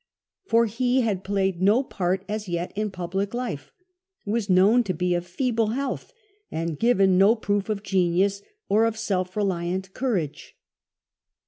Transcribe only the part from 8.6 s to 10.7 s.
or ol self reliant courage.